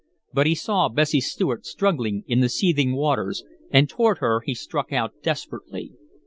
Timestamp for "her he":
4.17-4.55